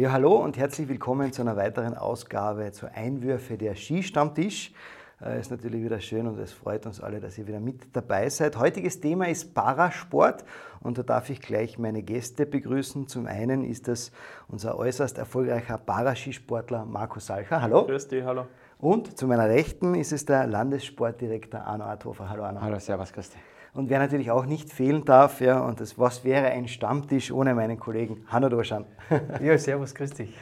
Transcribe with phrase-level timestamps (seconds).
[0.00, 4.72] Ja, hallo und herzlich willkommen zu einer weiteren Ausgabe zu Einwürfe der Skistammtisch.
[5.22, 8.30] Äh, ist natürlich wieder schön und es freut uns alle, dass ihr wieder mit dabei
[8.30, 8.58] seid.
[8.58, 10.46] Heutiges Thema ist Parasport
[10.80, 13.08] und da darf ich gleich meine Gäste begrüßen.
[13.08, 14.10] Zum einen ist das
[14.48, 17.60] unser äußerst erfolgreicher Paraskisportler Markus Salcher.
[17.60, 17.84] Hallo.
[17.84, 18.46] Grüß dich, hallo.
[18.78, 22.30] Und zu meiner Rechten ist es der Landessportdirektor Arno Arthofer.
[22.30, 22.62] Hallo Arno.
[22.62, 23.49] Hallo, servus, grüß dich.
[23.80, 27.54] Und wer natürlich auch nicht fehlen darf, ja, und das, was wäre ein Stammtisch ohne
[27.54, 28.84] meinen Kollegen Hanno Dorschan?
[29.42, 30.36] ja, servus, grüß dich.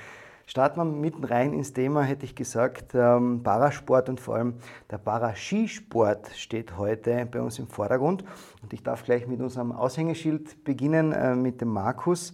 [0.44, 2.96] Starten wir mitten rein ins Thema, hätte ich gesagt.
[2.96, 4.54] Ähm, Parasport und vor allem
[4.90, 8.24] der Paraskisport steht heute bei uns im Vordergrund.
[8.60, 12.32] Und ich darf gleich mit unserem Aushängeschild beginnen, äh, mit dem Markus.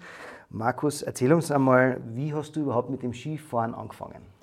[0.48, 4.33] Markus, erzähl uns einmal, wie hast du überhaupt mit dem Skifahren angefangen?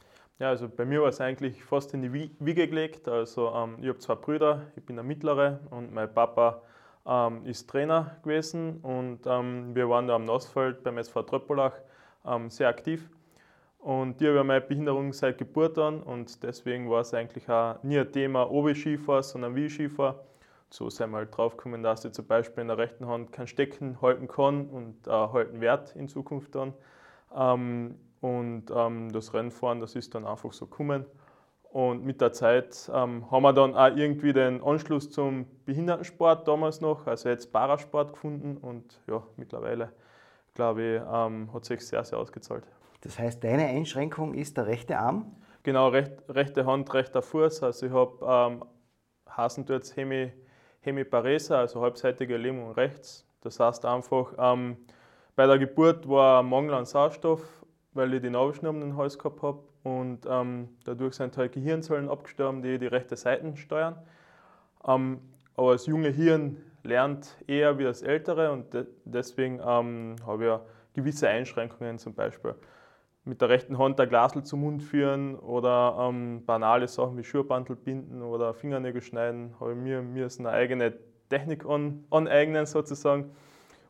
[0.42, 3.08] Ja, also bei mir war es eigentlich fast in die Wiege gelegt.
[3.08, 6.64] Also ähm, ich habe zwei Brüder, ich bin der Mittlere und mein Papa
[7.06, 11.74] ähm, ist Trainer gewesen und ähm, wir waren da am Nassfeld beim SV Tröppelach
[12.26, 13.08] ähm, sehr aktiv.
[13.78, 18.00] Und ich habe meine Behinderung seit Geburt an und deswegen war es eigentlich auch nie
[18.00, 20.24] ein Thema, ob ich Skifahr, sondern wie ich Skifahr.
[20.72, 23.46] So sind wir halt drauf gekommen, dass ich zum Beispiel in der rechten Hand kein
[23.46, 26.74] Stecken halten kann und äh, halten werde in Zukunft dann.
[28.22, 31.06] Und ähm, das Rennfahren, das ist dann einfach so gekommen.
[31.72, 36.82] Und mit der Zeit ähm, haben wir dann auch irgendwie den Anschluss zum Behindertensport damals
[36.82, 39.94] noch, also jetzt Parasport gefunden und ja, mittlerweile,
[40.54, 42.66] glaube ich, ähm, hat sich sehr, sehr ausgezahlt.
[43.02, 45.34] Das heißt, deine Einschränkung ist der rechte Arm?
[45.64, 47.64] Genau, recht, rechte Hand, rechter Fuß.
[47.64, 48.66] Also ich habe ähm,
[49.30, 50.34] Hasendurz Hemi,
[50.82, 53.26] Hemiparesa, also halbseitige Lähmung rechts.
[53.42, 54.76] Das heißt einfach, ähm,
[55.38, 57.61] bei der Geburt war ein Mangel an Sauerstoff,
[57.94, 59.60] weil ich die Nabelschnur um den Hals gehabt habe.
[59.84, 63.96] Und ähm, dadurch sind halt Gehirnzellen abgestorben, die die rechte Seite steuern.
[64.88, 65.20] Ähm,
[65.56, 70.96] aber das junge Hirn lernt eher wie das ältere und de deswegen ähm, habe ich
[70.96, 72.56] gewisse Einschränkungen zum Beispiel
[73.24, 77.76] mit der rechten Hand ein Glasel zum Mund führen oder ähm, banale Sachen wie Schuhbandel
[77.76, 80.94] binden oder Fingernägel schneiden, habe ich mir, mir eine eigene
[81.30, 83.32] Technik an, aneignen sozusagen.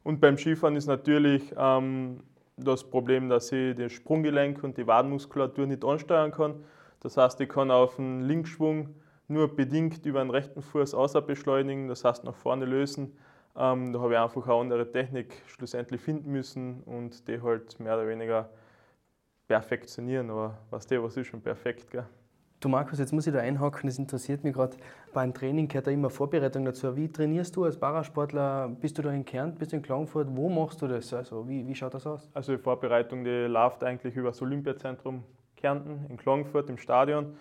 [0.04, 2.24] Und beim Skifahren ist natürlich ähm,
[2.64, 6.64] das Problem, dass ich das Sprunggelenk und die Wadenmuskulatur nicht ansteuern kann.
[7.02, 8.96] Das heißt, ich kann auf den Linksschwung
[9.28, 13.18] nur bedingt über den rechten Fuß außer beschleunigen, das heißt nach vorne lösen.
[13.56, 17.96] Ähm, da habe ich einfach eine andere Technik schlussendlich finden müssen und die halt mehr
[17.96, 18.50] oder weniger
[19.48, 21.92] perfektionieren, aber was der was ist schon perfekt.
[21.92, 22.06] Gell?
[22.62, 24.78] Du Markus, jetzt muss ich da einhaken, das interessiert mich gerade.
[25.14, 26.96] Beim Training gehört da immer Vorbereitung dazu.
[26.96, 28.70] Wie trainierst du als Parasportler?
[28.80, 30.28] Bist du da in Kärnten, bist du in Klagenfurt?
[30.30, 31.12] Wo machst du das?
[31.12, 32.30] Also wie, wie schaut das aus?
[32.36, 35.24] Also die Vorbereitung, die läuft eigentlich über das Olympiazentrum
[35.56, 37.34] Kärnten in Klagenfurt im Stadion.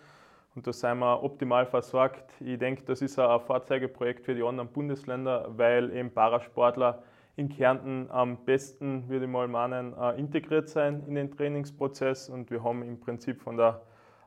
[0.55, 2.33] Und da sind wir optimal versorgt.
[2.41, 7.03] Ich denke, das ist ein Vorzeigeprojekt für die anderen Bundesländer, weil eben Parasportler
[7.37, 12.31] in Kärnten am besten, würde ich mal meinen, äh, integriert sein in den Trainingsprozess.
[12.31, 13.83] Und wir haben im Prinzip von der,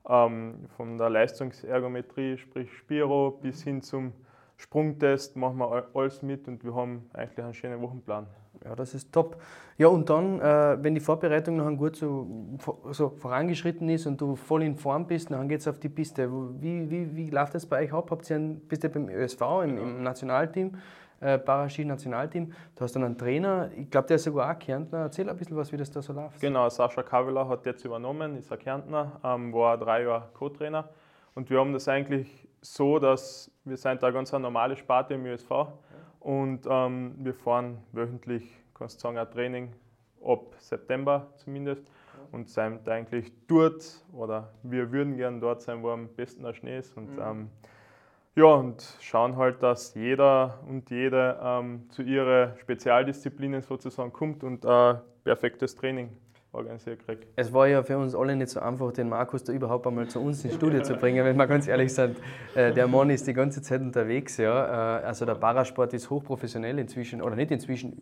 [0.08, 4.14] ähm, von der Leistungsergometrie, sprich Spiro, bis hin zum
[4.58, 8.28] Sprungtest machen wir alles mit und wir haben eigentlich einen schönen Wochenplan.
[8.64, 9.42] Ja, das ist top.
[9.78, 12.58] Ja, und dann, äh, wenn die Vorbereitung noch gut so,
[12.92, 16.30] so, vorangeschritten ist und du voll in Form bist, dann geht es auf die Piste.
[16.62, 18.10] Wie, wie, wie läuft das bei euch ab?
[18.12, 20.76] Habt ihr einen, bist ihr beim ÖSV, im, im Nationalteam?
[21.24, 22.54] Äh, Paraski-Nationalteam.
[22.76, 25.00] Du hast dann einen Trainer, ich glaube, der ist sogar auch Kärntner.
[25.00, 26.40] Erzähl ein bisschen was, wie das da so läuft.
[26.42, 30.90] Genau, Sascha Kaveler hat jetzt übernommen, ist ein Kärntner, ähm, war drei Jahre Co-Trainer.
[31.36, 35.26] Und wir haben das eigentlich so, dass wir sind da ganz eine normale Sparte im
[35.26, 35.68] USV
[36.20, 39.74] und ähm, wir fahren wöchentlich, kannst du sagen, ein Training
[40.24, 41.84] ab September zumindest
[42.32, 46.80] und sind eigentlich dort oder wir würden gerne dort sein, wo am besten der Schnee
[46.80, 46.96] ist.
[46.98, 47.22] Und mhm.
[47.22, 47.50] ähm,
[48.36, 54.66] ja, und schauen halt, dass jeder und jede ähm, zu ihren Spezialdisziplinen sozusagen kommt und
[54.66, 56.10] ein perfektes Training
[56.54, 57.28] organisiert kriegt.
[57.36, 60.20] Es war ja für uns alle nicht so einfach, den Markus da überhaupt einmal zu
[60.20, 62.18] uns ins Studio zu bringen, wenn wir ganz ehrlich sind.
[62.56, 64.38] Äh, der Mann ist die ganze Zeit unterwegs.
[64.38, 65.00] Ja.
[65.00, 68.02] Äh, also der Parasport ist hochprofessionell inzwischen, oder nicht inzwischen,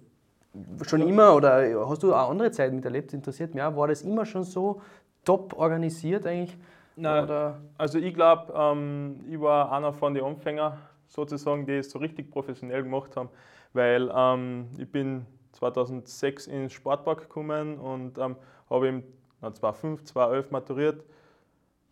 [0.85, 3.13] schon immer, oder hast du auch andere Zeiten miterlebt?
[3.13, 3.75] Interessiert mich auch.
[3.75, 4.81] War das immer schon so
[5.23, 6.57] top organisiert eigentlich?
[6.95, 7.61] Nein, Oder?
[7.77, 10.77] also ich glaube, ähm, ich war einer von den Anfängern
[11.07, 13.29] sozusagen, die es so richtig professionell gemacht haben,
[13.73, 18.35] weil ähm, ich bin 2006 ins Sportpark gekommen und ähm,
[18.69, 19.03] habe im
[19.41, 21.03] 2005, 2011 maturiert.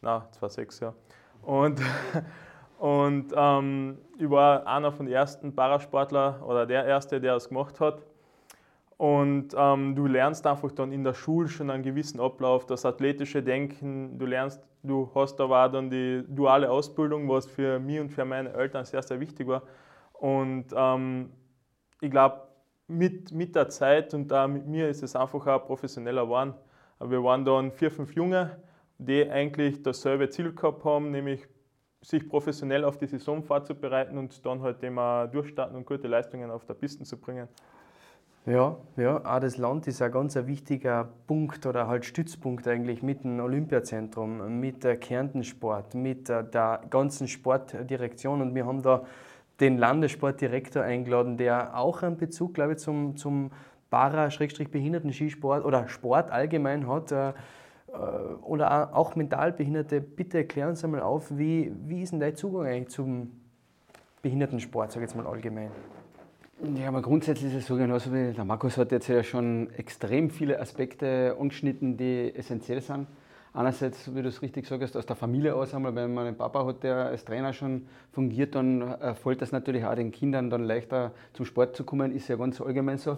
[0.02, 0.94] Nein, 2006, ja.
[1.42, 1.82] Und,
[2.80, 7.80] und ähm, ich war einer von den ersten Parasportler oder der erste, der es gemacht
[7.80, 8.02] hat.
[9.00, 13.42] Und ähm, du lernst einfach dann in der Schule schon einen gewissen Ablauf, das athletische
[13.42, 18.10] Denken, du lernst, du hast da war dann die duale Ausbildung, was für mich und
[18.10, 19.64] für meine Eltern sehr, sehr wichtig war.
[20.12, 21.32] Und ähm,
[22.02, 22.42] ich glaube,
[22.88, 26.54] mit, mit der Zeit und äh, mit mir ist es einfach auch professioneller geworden.
[27.00, 28.62] Wir waren dann vier, fünf Junge,
[28.98, 31.48] die eigentlich dasselbe Ziel gehabt haben, nämlich
[32.02, 36.66] sich professionell auf die Saison vorzubereiten und dann halt immer durchstarten und gute Leistungen auf
[36.66, 37.48] der Piste zu bringen.
[38.46, 43.24] Ja, ja, auch das Land ist ein ganz wichtiger Punkt oder halt Stützpunkt eigentlich mit
[43.24, 49.06] dem Olympiazentrum, mit der Kärntensport, mit der ganzen Sportdirektion und wir haben da
[49.60, 53.52] den Landessportdirektor eingeladen, der auch einen Bezug, glaube ich, zum, zum
[53.90, 57.12] Para-Behinderten-Skisport oder Sport allgemein hat.
[57.12, 57.34] Äh,
[58.42, 60.00] oder auch Mentalbehinderte.
[60.00, 63.32] Bitte erklären Sie einmal auf, wie, wie ist denn dein Zugang eigentlich zum
[64.22, 65.72] Behindertensport, sage ich jetzt mal allgemein?
[66.62, 70.30] Ja, aber grundsätzlich ist es so genauso wie der Markus hat jetzt ja schon extrem
[70.30, 73.08] viele Aspekte angeschnitten, die essentiell sind.
[73.54, 76.66] Einerseits, wie du es richtig sagst, aus der Familie aus einmal, wenn man einen Papa
[76.66, 80.66] hat, der als Trainer schon fungiert, dann äh, fällt das natürlich auch den Kindern dann
[80.66, 83.16] leichter zum Sport zu kommen, ist ja ganz allgemein so.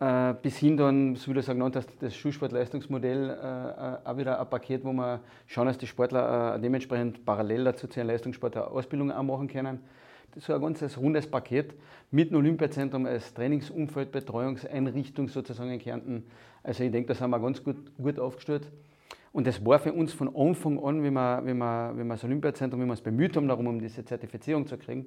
[0.00, 4.40] Äh, bis hin dann, so wie du es genannt hast, das Schulsportleistungsmodell, äh, auch wieder
[4.40, 8.66] ein Paket, wo wir schauen, dass die Sportler dementsprechend parallel dazu zu ihren Leistungssport eine
[8.66, 9.78] Ausbildung auch machen können
[10.38, 11.74] so ein ganzes rundes Paket
[12.10, 16.24] mit dem Olympiazentrum als Trainingsumfeld, Betreuungseinrichtung sozusagen in Kärnten.
[16.62, 18.70] Also ich denke, da sind wir ganz gut, gut aufgestellt.
[19.32, 22.24] Und das war für uns von Anfang an, wie wir, wie wir, wie wir das
[22.24, 25.06] Olympiazentrum, wie wir uns bemüht haben, darum, um diese Zertifizierung zu kriegen,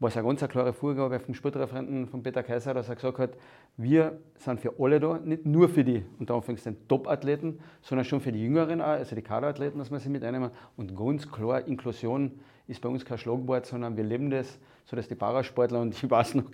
[0.00, 3.30] war es eine ganz klare Vorgabe vom Sportreferenten von Peter Kaiser, dass er gesagt hat,
[3.76, 8.30] wir sind für alle da, nicht nur für die unter Anführungszeichen Top-Athleten, sondern schon für
[8.30, 10.50] die Jüngeren auch, also die Kaderathleten, dass wir sie mit einnehmen.
[10.76, 12.38] Und ganz klar, Inklusion
[12.68, 16.34] ist bei uns kein Schlagwort, sondern wir leben das, sodass die Parasportler, und ich weiß
[16.34, 16.44] noch,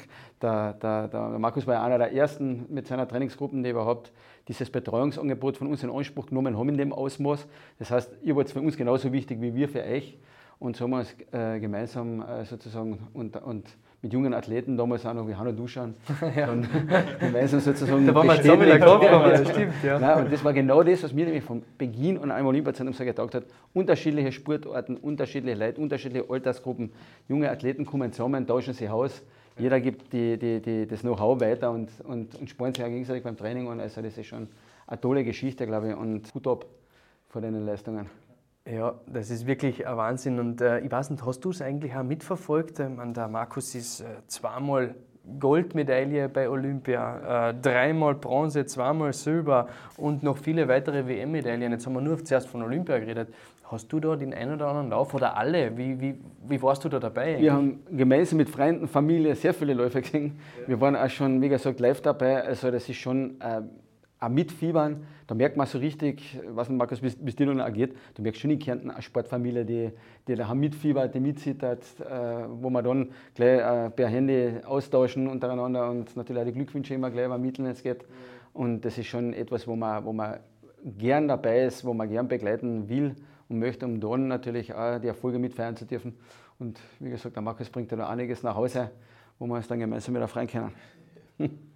[0.40, 4.12] der, der, der Markus war ja einer der ersten mit seiner Trainingsgruppen, die überhaupt
[4.48, 7.46] dieses Betreuungsangebot von uns in Anspruch genommen haben in dem Ausmaß.
[7.78, 10.16] Das heißt, ihr wart für uns genauso wichtig wie wir für euch.
[10.58, 15.06] Und so haben wir es äh, gemeinsam äh, sozusagen und, und mit jungen Athleten, damals
[15.06, 15.94] auch noch wie Hanno Duschan,
[16.36, 16.46] ja.
[16.46, 16.68] dann
[17.18, 18.06] gemeinsam sozusagen.
[18.06, 19.98] Da waren wir zusammen in der das stimmt, ja.
[19.98, 23.02] Nein, und das war genau das, was mir nämlich von Beginn an einem Olympiazentrum so
[23.02, 23.44] gedacht hat.
[23.72, 26.92] Unterschiedliche Sportarten, unterschiedliche Leute, unterschiedliche Altersgruppen,
[27.28, 29.22] junge Athleten kommen zusammen, tauschen sich aus.
[29.58, 33.22] Jeder gibt die, die, die, das Know-how weiter und, und, und spornt sich auch gegenseitig
[33.24, 33.80] beim Training an.
[33.80, 34.48] Also das ist schon
[34.86, 36.66] eine tolle Geschichte, glaube ich, und gut ab
[37.30, 38.10] vor deinen Leistungen.
[38.70, 40.40] Ja, das ist wirklich ein Wahnsinn.
[40.40, 42.80] Und äh, ich weiß nicht, hast du es eigentlich auch mitverfolgt?
[42.80, 44.94] Ähm, der Markus ist äh, zweimal
[45.38, 51.72] Goldmedaille bei Olympia, äh, dreimal Bronze, zweimal Silber und noch viele weitere WM-Medaillen.
[51.72, 53.34] Jetzt haben wir nur zuerst von Olympia geredet.
[53.64, 55.76] Hast du da den einen oder anderen Lauf oder alle?
[55.76, 56.14] Wie, wie,
[56.46, 57.32] wie warst du da dabei?
[57.32, 57.42] Eigentlich?
[57.42, 60.38] Wir haben gemeinsam mit Freunden, Familie sehr viele Läufe gesehen.
[60.60, 60.68] Ja.
[60.68, 62.44] Wir waren auch schon, wie gesagt, live dabei.
[62.44, 63.62] Also das ist schon äh,
[64.24, 68.22] auch mitfiebern, da merkt man so richtig, was Markus, bis, bis dir noch geht, du
[68.22, 69.90] merkst schon in Kärnten eine Sportfamilie, die,
[70.28, 75.90] die da mitfiebert, die mitsittert, äh, wo man dann gleich äh, per Handy austauschen untereinander
[75.90, 78.04] und natürlich auch die Glückwünsche immer gleich übermitteln, es geht.
[78.52, 80.40] Und das ist schon etwas, wo man, wo man
[80.84, 83.14] gern dabei ist, wo man gern begleiten will
[83.48, 86.14] und möchte, um dann natürlich auch die Erfolge mitfeiern zu dürfen.
[86.58, 88.90] Und wie gesagt, der Markus bringt da noch einiges nach Hause,
[89.38, 90.72] wo wir uns dann gemeinsam wieder freuen können.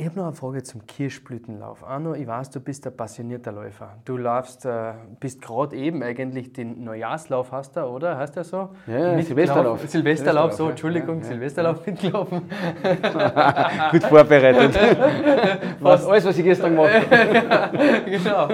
[0.00, 1.82] Ich habe noch eine Frage zum Kirschblütenlauf.
[1.82, 3.96] Arno, ich weiß, du bist ein passionierter Läufer.
[4.04, 8.16] Du laufst, äh, bist gerade eben eigentlich den Neujahrslauf, hast du, oder?
[8.16, 8.68] Heißt der so?
[8.86, 9.80] Ja, ja Silvesterlauf.
[9.80, 11.90] Silvesterlauf, Silvesterlauf, so, Entschuldigung, ja, Silvesterlauf ja.
[11.90, 12.42] mitgelaufen.
[13.90, 14.78] Gut vorbereitet.
[15.80, 17.78] was, alles, was ich gestern gemacht habe.
[18.06, 18.48] genau.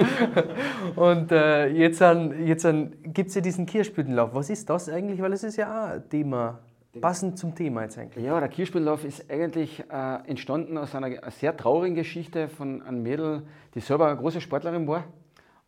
[0.95, 2.01] Und äh, jetzt,
[2.43, 2.67] jetzt
[3.03, 4.33] gibt es ja diesen Kirschblütenlauf.
[4.33, 5.21] Was ist das eigentlich?
[5.21, 6.57] Weil es ist ja auch ein Thema
[7.01, 8.23] Passend zum Thema jetzt eigentlich.
[8.23, 13.43] Ja, der Kirschspiellauf ist eigentlich äh, entstanden aus einer sehr traurigen Geschichte von einem Mädel,
[13.73, 15.03] die selber eine große Sportlerin war,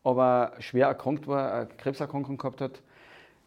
[0.04, 2.82] aber schwer erkrankt war, eine Krebserkrankung gehabt hat.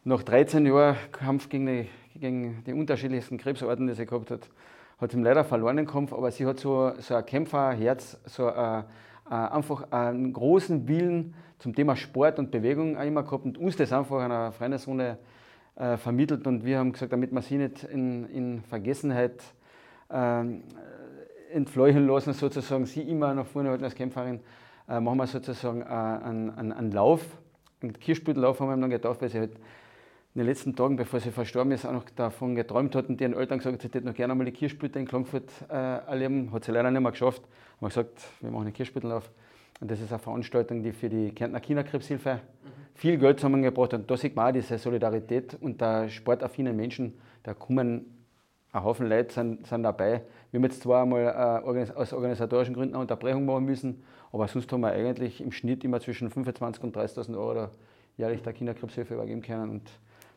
[0.05, 4.51] Nach 13 Jahren Kampf gegen die, gegen die unterschiedlichsten Krebsarten, die sie gehabt hat,
[5.01, 8.85] hat sie leider verloren den Kampf, aber sie hat so, so ein Kämpferherz, so ein,
[9.25, 13.93] einfach einen großen Willen zum Thema Sport und Bewegung auch immer gehabt und uns das
[13.93, 15.19] einfach in einer Freundesrunde
[15.81, 19.43] äh, vermittelt und wir haben gesagt, damit wir sie nicht in, in Vergessenheit
[20.11, 20.45] äh,
[21.53, 24.41] entfleuchen lassen, sozusagen sie immer nach vorne halten als Kämpferin,
[24.89, 27.25] äh, machen wir sozusagen äh, einen, einen, einen Lauf,
[27.83, 29.53] einen Kirschblütenlauf haben wir dann gedacht, weil sie halt
[30.35, 33.33] in den letzten Tagen, bevor sie verstorben ist, auch noch davon geträumt hat und ihren
[33.33, 36.53] Eltern gesagt, sie hätte noch gerne einmal die Kirschblüte in Klagenfurt äh, erleben.
[36.53, 37.43] Hat sie leider nicht mehr geschafft.
[37.81, 39.31] Haben wir gesagt, wir machen einen Kirschblütenlauf.
[39.81, 42.41] Und das ist eine Veranstaltung, die für die Kärntner Kinderkrebshilfe
[42.95, 47.55] viel Geld zusammengebracht und da sieht man auch diese Solidarität und der sportaffinen Menschen, da
[47.55, 48.05] kommen
[48.73, 50.21] ein Haufen Leute sind, sind dabei.
[50.51, 54.71] Wir haben jetzt zwar einmal äh, aus organisatorischen Gründen eine Unterbrechung machen müssen, aber sonst
[54.71, 57.69] haben wir eigentlich im Schnitt immer zwischen 25.000 und 30.000 Euro
[58.19, 59.71] jährlich der Kinderkrebshilfe übergeben können.
[59.71, 59.91] Und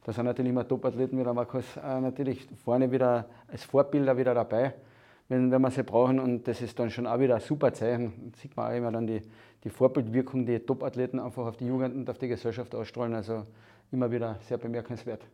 [0.06, 4.34] da sind natürlich immer Top-Athleten wie der Markus äh, natürlich vorne wieder als Vorbilder wieder
[4.34, 4.74] dabei.
[5.34, 6.20] Wenn, wenn wir sie brauchen.
[6.20, 8.32] Und das ist dann schon auch wieder ein super Zeichen.
[8.32, 9.22] Da sieht man auch immer dann die,
[9.64, 13.16] die Vorbildwirkung, die Top-Athleten einfach auf die Jugend und auf die Gesellschaft ausstrahlen.
[13.16, 13.46] Also
[13.92, 15.26] immer wieder sehr bemerkenswert.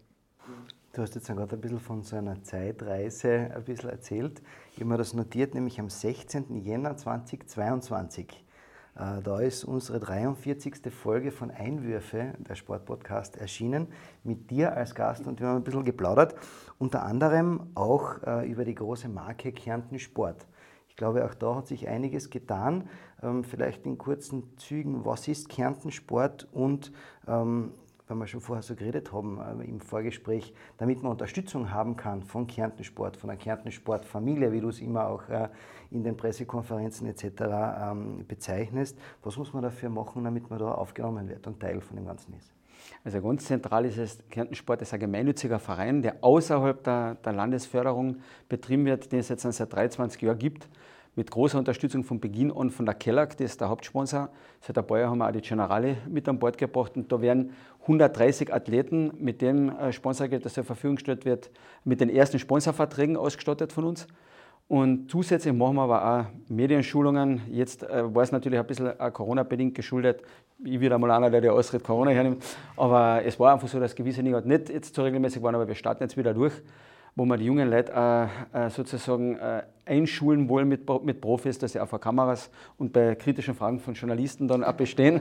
[0.94, 4.42] Du hast jetzt gerade ein bisschen von so einer Zeitreise ein bisschen erzählt.
[4.72, 6.64] Ich habe mir das notiert, nämlich am 16.
[6.64, 8.44] Jänner 2022.
[9.00, 10.92] Äh, da ist unsere 43.
[10.92, 13.88] Folge von Einwürfe, der Sportpodcast, erschienen,
[14.24, 16.36] mit dir als Gast und wir haben ein bisschen geplaudert,
[16.78, 20.46] unter anderem auch äh, über die große Marke Kärnten Sport.
[20.90, 22.90] Ich glaube, auch da hat sich einiges getan.
[23.24, 26.92] Ähm, vielleicht in kurzen Zügen, was ist Kärnten Sport und
[27.26, 27.72] ähm,
[28.10, 32.24] weil wir schon vorher so geredet haben äh, im Vorgespräch, damit man Unterstützung haben kann
[32.24, 35.48] von Kärnten Sport, von der Kärnten Sportfamilie, wie du es immer auch äh,
[35.92, 37.24] in den Pressekonferenzen etc.
[37.82, 38.98] Ähm, bezeichnest.
[39.24, 42.34] Was muss man dafür machen, damit man da aufgenommen wird und Teil von dem Ganzen
[42.34, 42.52] ist?
[43.04, 47.34] Also ganz zentral ist es, Kärnten Sport ist ein gemeinnütziger Verein, der außerhalb der, der
[47.34, 50.68] Landesförderung betrieben wird, den es jetzt seit 23 Jahren gibt
[51.16, 54.30] mit großer Unterstützung von Beginn an von der Kellag, das ist der Hauptsponsor.
[54.62, 57.52] Seit ein paar haben wir auch die Generale mit an Bord gebracht und da werden
[57.82, 61.52] 130 Athleten mit dem äh, Sponsorgeld, das zur Verfügung gestellt wird,
[61.84, 64.08] mit den ersten Sponsorverträgen ausgestattet von uns.
[64.70, 67.42] Und zusätzlich machen wir aber auch Medienschulungen.
[67.50, 70.22] Jetzt äh, war es natürlich ein bisschen Corona-bedingt geschuldet.
[70.64, 72.44] Ich wieder mal einer, der die Ausritt Corona hernimmt.
[72.78, 75.74] Aber es war einfach so, dass gewisse Dinge nicht jetzt so regelmäßig waren, aber wir
[75.74, 76.54] starten jetzt wieder durch
[77.20, 77.92] wo wir die jungen Leute
[78.54, 82.94] äh, äh, sozusagen äh, einschulen wollen mit, mit Profis, dass sie auch vor Kameras und
[82.94, 85.20] bei kritischen Fragen von Journalisten dann auch bestehen.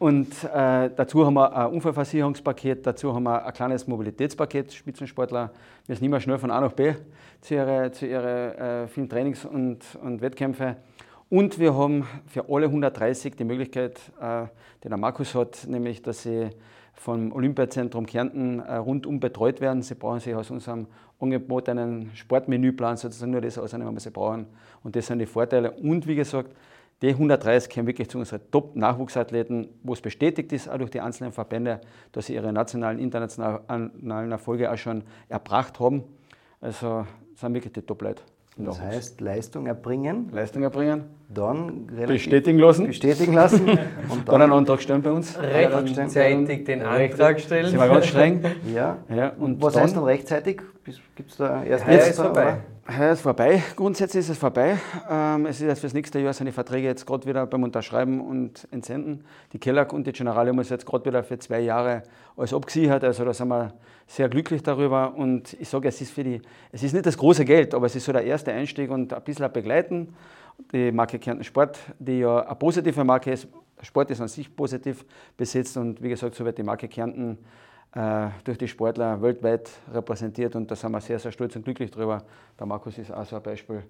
[0.00, 5.52] Und äh, dazu haben wir ein Unfallversicherungspaket, dazu haben wir ein kleines Mobilitätspaket, Spitzensportler
[5.86, 6.94] müssen immer schnell von A nach B
[7.40, 10.78] zu ihren zu ihre, äh, vielen Trainings und, und Wettkämpfe.
[11.28, 14.46] Und wir haben für alle 130 die Möglichkeit, äh,
[14.82, 16.50] die der Markus hat, nämlich dass sie
[17.00, 19.80] vom Olympiazentrum Kärnten äh, rundum betreut werden.
[19.80, 20.86] Sie brauchen sich aus unserem
[21.18, 24.44] angebotenen Sportmenüplan sozusagen nur das ausnehmen, was sie brauchen.
[24.84, 25.70] Und das sind die Vorteile.
[25.70, 26.54] Und wie gesagt,
[27.00, 31.32] die 130 kommen wirklich zu unseren Top-Nachwuchsathleten, wo es bestätigt ist, auch durch die einzelnen
[31.32, 31.80] Verbände,
[32.12, 36.04] dass sie ihre nationalen, internationalen Erfolge auch schon erbracht haben.
[36.60, 38.22] Also sind wirklich die Top-Leute.
[38.64, 40.28] Das heißt, Leistung erbringen.
[40.32, 41.04] Leistung erbringen.
[41.28, 42.86] Dann bestätigen lassen.
[42.86, 43.68] Bestätigen lassen.
[43.68, 45.38] und dann, dann einen Antrag stellen bei uns.
[45.38, 47.66] Rechtzeitig den Antrag stellen.
[47.70, 48.44] Sind wir ganz streng.
[48.74, 48.98] Ja.
[49.14, 50.60] ja und Was heißt dann rechtzeitig?
[51.14, 52.58] Gibt es da erst Heuer ist vorbei.
[52.96, 53.62] Heuer ist vorbei.
[53.76, 54.76] Grundsätzlich ist es vorbei.
[55.08, 58.66] Ähm, es ist jetzt fürs nächste Jahr seine Verträge jetzt gerade wieder beim Unterschreiben und
[58.72, 59.24] Entsenden.
[59.52, 62.02] Die Kellag und die Generale uns jetzt gerade wieder für zwei Jahre
[62.36, 63.04] alles abgesichert.
[63.04, 63.74] Also da sind wir
[64.08, 65.14] sehr glücklich darüber.
[65.14, 66.42] Und ich sage, es ist für die,
[66.72, 69.22] es ist nicht das große Geld, aber es ist so der erste Einstieg und ein
[69.22, 70.14] bisschen begleiten.
[70.72, 73.46] Die Marke Kärnten Sport, die ja eine positive Marke ist.
[73.82, 75.04] Sport ist an sich positiv
[75.36, 77.38] besetzt und wie gesagt, so wird die Marke Kärnten
[77.92, 82.22] durch die Sportler weltweit repräsentiert und da sind wir sehr, sehr stolz und glücklich drüber.
[82.58, 83.82] Der Markus ist auch so ein Beispiel,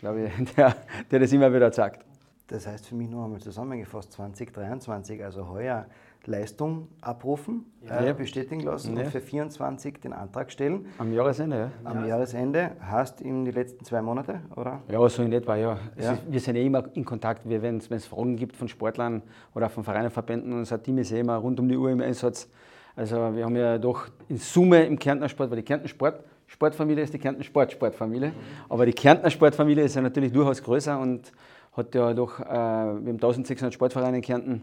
[0.00, 0.76] glaube ich, der,
[1.10, 2.04] der das immer wieder sagt.
[2.48, 5.86] Das heißt für mich nur einmal zusammengefasst, 2023, also heuer
[6.26, 8.04] Leistung abrufen, ja.
[8.04, 9.04] äh, bestätigen lassen ja.
[9.04, 10.86] und für 24 den Antrag stellen.
[10.98, 11.90] Am Jahresende, ja.
[11.90, 14.82] Am Jahresende hast in die letzten zwei Monate, oder?
[14.88, 15.78] Ja, so in etwa, ja.
[15.96, 16.12] ja.
[16.12, 19.22] Ist, wir sind eh immer in Kontakt, wenn es Fragen gibt von Sportlern
[19.54, 22.50] oder von Vereinen, Verbänden, unser Team ist eh immer rund um die Uhr im Einsatz.
[23.00, 27.02] Also wir haben ja doch in Summe im Kärntner Sport, weil die Kärntner Sport, Sportfamilie
[27.02, 28.30] ist die Kärntner Sport Sportfamilie,
[28.68, 31.32] aber die Kärntner Sportfamilie ist ja natürlich durchaus größer und
[31.72, 34.60] hat ja doch, äh, wir haben 1600 Sportvereine in Kärnten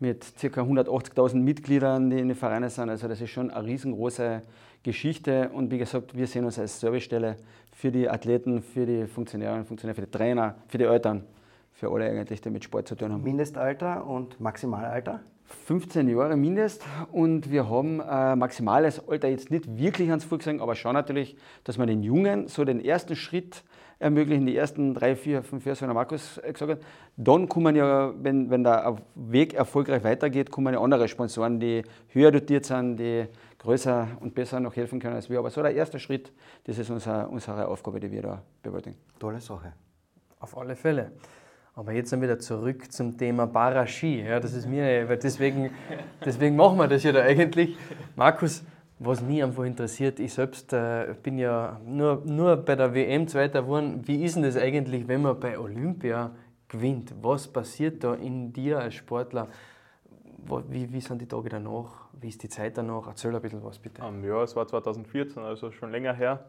[0.00, 0.62] mit ca.
[0.62, 2.90] 180.000 Mitgliedern, die in den Vereinen sind.
[2.90, 4.42] Also das ist schon eine riesengroße
[4.82, 7.36] Geschichte und wie gesagt, wir sehen uns als Servicestelle
[7.72, 11.22] für die Athleten, für die Funktionäre und Funktionäre, für die Trainer, für die Eltern,
[11.70, 13.22] für alle eigentlich, die mit Sport zu tun haben.
[13.22, 15.20] Mindestalter und Maximalalter?
[15.46, 20.74] 15 Jahre Mindest und wir haben äh, maximales Alter jetzt nicht wirklich ans vorgesehen, aber
[20.74, 23.62] schon natürlich, dass man den Jungen so den ersten Schritt
[23.98, 26.80] ermöglichen, die ersten drei, vier, fünf Jahre, so wie der Markus gesagt hat.
[27.16, 32.30] Dann kommen ja, wenn, wenn der Weg erfolgreich weitergeht, kommen ja andere Sponsoren, die höher
[32.30, 33.26] dotiert sind, die
[33.58, 35.38] größer und besser noch helfen können als wir.
[35.38, 36.32] Aber so der erste Schritt,
[36.64, 38.96] das ist unser, unsere Aufgabe, die wir da bewältigen.
[39.18, 39.72] Tolle Sache.
[40.40, 41.12] Auf alle Fälle.
[41.78, 44.22] Aber jetzt dann wieder zurück zum Thema Paraski.
[44.22, 45.70] Ja, das ist mir, weil deswegen,
[46.24, 47.76] deswegen machen wir das ja da eigentlich.
[48.16, 48.64] Markus,
[48.98, 53.60] was mich einfach interessiert, ich selbst äh, bin ja nur, nur bei der WM Zweiter
[53.60, 54.00] geworden.
[54.06, 56.30] Wie ist denn das eigentlich, wenn man bei Olympia
[56.66, 57.14] gewinnt?
[57.20, 59.48] Was passiert da in dir als Sportler?
[60.70, 62.08] Wie, wie sind die Tage danach?
[62.18, 63.06] Wie ist die Zeit danach?
[63.06, 64.02] Erzähl ein bisschen was bitte.
[64.02, 66.46] Um, ja, es war 2014, also schon länger her.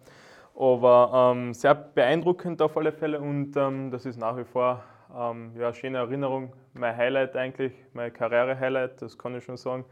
[0.57, 4.85] Aber ähm, sehr beeindruckend auf alle Fälle und ähm, das ist nach wie vor
[5.17, 9.85] ähm, ja, schöne Erinnerung, mein Highlight eigentlich, mein Karriere-Highlight, das kann ich schon sagen.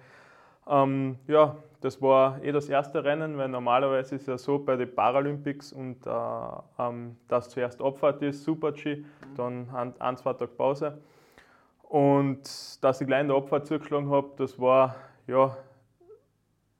[0.67, 4.75] Ähm, ja, das war eh das erste Rennen, weil normalerweise ist es ja so bei
[4.75, 6.09] den Paralympics und äh,
[6.79, 9.03] ähm, dass zuerst Abfahrt ist, Super-G,
[9.37, 10.97] dann ein, ein, zwei Tage Pause.
[11.83, 14.95] Und dass ich gleich in der Abfahrt zugeschlagen habe, das war
[15.27, 15.55] ja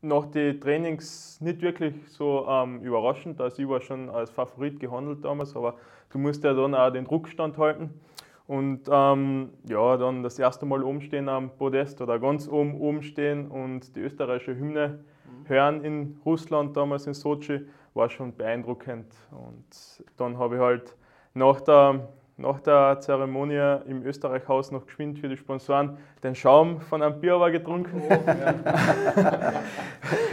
[0.02, 3.40] nach den Trainings nicht wirklich so ähm, überraschend.
[3.42, 5.76] Also ich war schon als Favorit gehandelt damals, aber
[6.10, 8.00] du musst ja dann auch den Druckstand halten.
[8.48, 13.02] Und ähm, ja, dann das erste Mal oben stehen am Podest oder ganz oben oben
[13.02, 15.00] stehen und die österreichische Hymne
[15.46, 17.62] hören in Russland, damals in Sochi,
[17.94, 19.14] war schon beeindruckend.
[19.32, 20.96] Und dann habe ich halt
[21.34, 27.02] nach der nach der Zeremonie im Österreichhaus noch geschwind für die Sponsoren den Schaum von
[27.02, 28.02] einem Bier getrunken.
[28.10, 29.54] Oh, ja.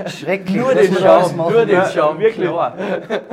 [0.09, 0.56] Schrecklich.
[0.56, 2.49] Nur den Schaum, nur den Schaum, wirklich.
[2.49, 2.76] Klar.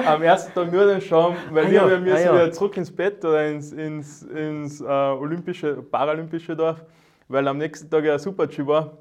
[0.06, 2.34] Am ersten Tag nur den Schaum, weil ah, wir ja, müssen ah, ja.
[2.34, 6.84] wieder zurück ins Bett oder ins, ins, ins äh, olympische, paralympische Dorf,
[7.28, 8.98] weil am nächsten Tag ja Super-G war.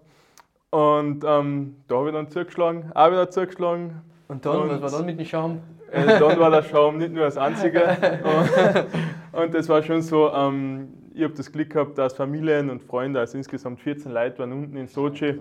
[0.71, 4.03] Und ähm, da habe ich dann zugeschlagen, auch wieder zugeschlagen.
[4.29, 5.61] Und dann, und was war dann mit dem Schaum?
[5.91, 7.83] Äh, dann war der Schaum nicht nur das Einzige.
[9.33, 12.83] Und, und das war schon so, ähm, ich habe das Glück gehabt, dass Familien und
[12.83, 15.41] Freunde, also insgesamt 14 Leute waren unten in Sochi.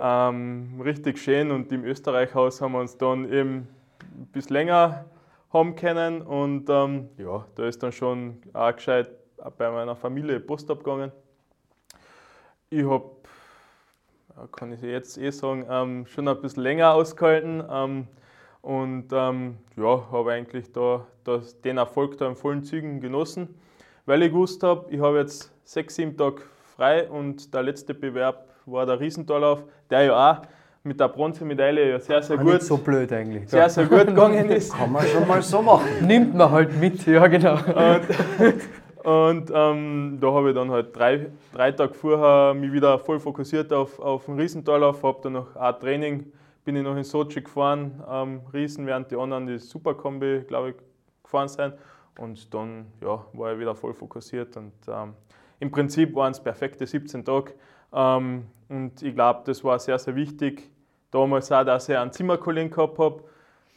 [0.00, 3.68] Ähm, richtig schön und im Österreichhaus haben wir uns dann eben
[4.00, 5.06] ein bisschen länger
[5.52, 9.10] haben können und ähm, ja, da ist dann schon auch gescheit
[9.56, 11.10] bei meiner Familie Post abgegangen.
[12.70, 13.10] Ich habe,
[14.52, 17.62] kann ich jetzt eh sagen, ähm, schon ein bisschen länger ausgehalten.
[17.70, 18.06] Ähm,
[18.62, 23.54] und ähm, ja, habe eigentlich da, das, den Erfolg da in vollen Zügen genossen,
[24.04, 26.42] weil ich gewusst habe, ich habe jetzt sechs, sieben Tage
[26.76, 30.42] frei und der letzte Bewerb war der Riesentorlauf, der ja auch
[30.82, 32.54] mit der Bronzemedaille ja sehr, sehr gut.
[32.54, 33.48] Nicht so blöd eigentlich.
[33.48, 34.72] Sehr, sehr gut gegangen ist.
[34.76, 35.86] Kann man schon mal so machen.
[36.06, 37.54] Nimmt man halt mit, ja genau.
[37.54, 38.02] Und,
[39.04, 43.72] und ähm, da habe ich dann halt drei, drei Tage vorher mich wieder voll fokussiert
[43.72, 46.32] auf, auf den Riesentorlauf, habe dann noch ein Training
[46.68, 50.76] bin ich noch in Sochi gefahren, ähm, Riesen, während die anderen die Superkombi, glaube ich,
[51.22, 51.72] gefahren sind.
[52.18, 54.54] Und dann ja, war ich wieder voll fokussiert.
[54.58, 55.14] Und ähm,
[55.60, 57.54] im Prinzip waren es perfekte 17 Tage.
[57.90, 60.70] Ähm, und ich glaube, das war sehr, sehr wichtig.
[61.10, 63.24] Damals auch, dass ich einen Zimmerkollegen gehabt habe,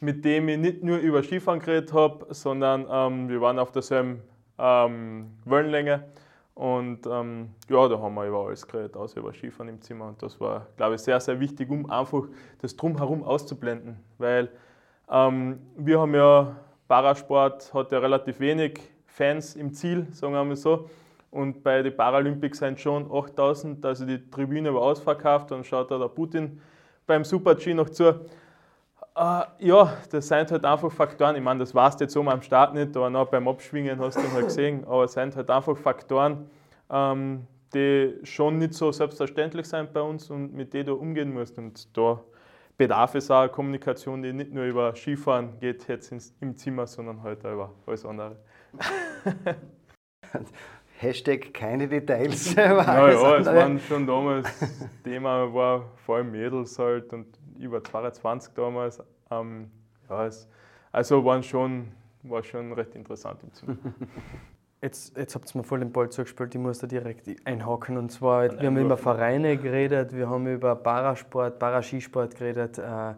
[0.02, 4.22] mit dem ich nicht nur über Skifahren geredet habe, sondern ähm, wir waren auf derselben
[4.62, 6.04] ähm, Wellenlänge.
[6.54, 10.10] Und ähm, ja, da haben wir über alles geredet, außer über Skifahren im Zimmer.
[10.10, 12.24] Und das war, glaube ich, sehr, sehr wichtig, um einfach
[12.62, 13.98] das Drumherum auszublenden.
[14.18, 14.50] Weil
[15.10, 16.56] ähm, wir haben ja,
[16.88, 20.90] Parasport hat ja relativ wenig Fans im Ziel, sagen wir mal so.
[21.32, 25.50] Und bei den Paralympics sind schon 8000, also die Tribüne war ausverkauft.
[25.52, 26.62] Dann schaut da der Putin
[27.08, 28.26] beim Super-G noch zu.
[29.14, 31.36] Uh, ja, das sind halt einfach Faktoren.
[31.36, 34.18] Ich meine, das warst du jetzt so am Start nicht, aber noch beim Abschwingen hast
[34.18, 34.84] du halt gesehen.
[34.88, 36.50] Aber es sind halt einfach Faktoren,
[36.90, 41.58] ähm, die schon nicht so selbstverständlich sind bei uns und mit denen du umgehen musst.
[41.58, 42.22] Und da
[42.78, 47.22] bedarf es auch Kommunikation, die nicht nur über Skifahren geht jetzt ins, im Zimmer, sondern
[47.22, 48.38] halt auch über alles andere.
[51.00, 52.56] Hashtag keine Details.
[52.56, 54.48] naja, es waren schon damals
[55.04, 57.28] Thema, war vor allem Mädels halt und
[57.64, 59.04] über 22 damals.
[59.30, 59.70] Ähm,
[60.10, 60.48] ja, es,
[60.92, 61.92] also waren schon,
[62.24, 63.78] war schon recht interessant im Zimmer.
[64.84, 67.98] Jetzt, jetzt habt ihr mir voll den Ball zugespielt, ich muss da direkt einhaken.
[67.98, 72.80] Und zwar, wir haben über Vereine geredet, wir haben über Parasport, Paraskisport geredet.
[72.80, 73.14] Äh,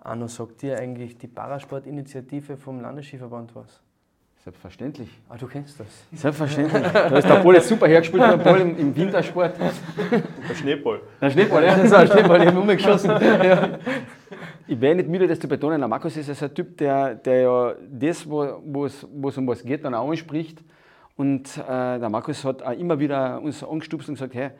[0.00, 3.80] Arno, sagt dir eigentlich die Parasport-Initiative vom Landesskiverband was?
[4.46, 5.08] Selbstverständlich.
[5.28, 5.88] Ah, du kennst das.
[6.12, 6.80] Selbstverständlich.
[6.92, 9.58] Da ist der Ball jetzt super hergespielt, der Ball im, im Wintersport.
[9.58, 11.00] Der Schneeball.
[11.20, 13.10] Der Schneeball, ja, das ist ein Schneeball, ich habe umgeschossen.
[13.10, 13.78] Ja.
[14.68, 15.80] Ich wäre nicht müde, das zu betonen.
[15.80, 19.04] Der Markus ist also ein Typ, der, der ja das, wo es
[19.36, 20.62] um was geht, dann auch anspricht.
[21.16, 24.50] Und äh, der Markus hat auch immer wieder uns angestupst und gesagt, hey,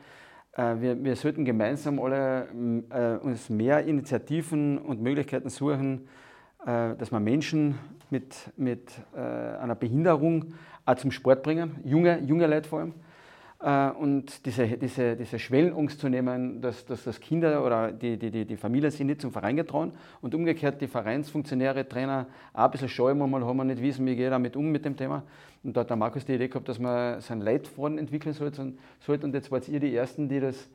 [0.57, 2.49] äh, wir, wir sollten gemeinsam alle
[2.89, 6.09] äh, uns mehr Initiativen und Möglichkeiten suchen,
[6.65, 7.75] dass wir Menschen
[8.09, 10.53] mit, mit äh, einer Behinderung
[10.85, 12.93] auch zum Sport bringen, junge, junge Leute vor allem.
[13.59, 18.45] Äh, und diese, diese, diese Schwellenangst zu nehmen, dass, dass das Kinder oder die, die,
[18.45, 19.91] die Familien sich nicht zum Verein getrauen
[20.21, 24.15] und umgekehrt die Vereinsfunktionäre, Trainer auch ein bisschen scheu manchmal haben wir nicht wissen, wie
[24.15, 25.23] geht damit um mit dem Thema.
[25.63, 28.61] Und da hat der Markus die Idee gehabt, dass man seinen Leitfaden entwickeln sollte.
[28.61, 30.69] Und jetzt wart ihr die Ersten, die das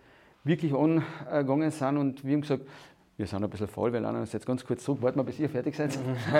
[0.44, 2.66] wirklich angegangen sind und wir haben gesagt,
[3.16, 5.38] wir sind ein bisschen faul, wir lernen uns jetzt ganz kurz zurück, warten wir, bis
[5.38, 5.98] ihr fertig seid.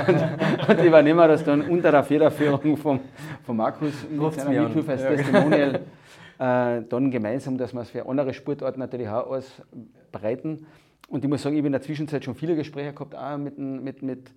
[0.09, 3.01] und, und übernehmen das dann unter der Federführung von,
[3.45, 5.75] von Markus mit seiner Mithilfe als Testimonial
[6.39, 10.67] äh, dann gemeinsam, dass wir es für andere Sportarten natürlich auch ausbreiten.
[11.09, 13.59] Und ich muss sagen, ich habe in der Zwischenzeit schon viele Gespräche gehabt, auch mit,
[13.59, 14.33] mit, mit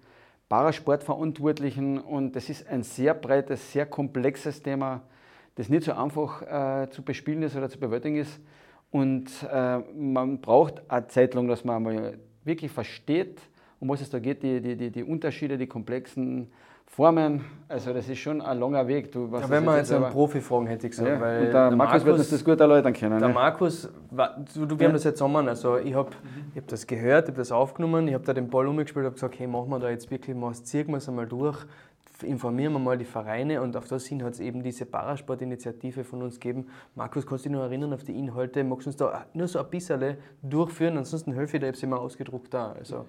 [0.50, 2.00] Parasportverantwortlichen.
[2.00, 5.02] Und das ist ein sehr breites, sehr komplexes Thema,
[5.56, 8.40] das nicht so einfach äh, zu bespielen ist oder zu bewältigen ist.
[8.96, 13.42] Und äh, man braucht eine Zeit lang, dass man mal wirklich versteht,
[13.82, 16.50] um was es da geht, die, die, die, die Unterschiede, die komplexen
[16.86, 17.44] Formen.
[17.68, 19.12] Also das ist schon ein langer Weg.
[19.12, 21.10] Du, ja, wenn man jetzt einen Profi fragen, hätte ich gesagt.
[21.10, 23.20] Ja, weil der, der, Markus, Markus wird uns das gut erläutern können.
[23.20, 23.34] Der ne?
[23.34, 23.90] Markus,
[24.54, 26.12] du, du, wir haben das jetzt zusammen, also ich habe
[26.54, 29.08] ich hab das gehört, ich habe das aufgenommen, ich habe da den Ball umgespielt und
[29.08, 31.58] habe gesagt, hey, machen wir da jetzt wirklich mal, ziehen wir es einmal durch,
[32.24, 36.22] informieren wir mal die Vereine und auf das hin hat es eben diese Parasport-Initiative von
[36.22, 36.68] uns gegeben.
[36.96, 38.64] Markus, kannst du dich noch erinnern auf die Inhalte?
[38.64, 40.98] Magst du uns da nur so ein bisschen durchführen?
[40.98, 42.72] Ansonsten helfe ich dir, ich mal ausgedruckt da.
[42.74, 43.06] Also.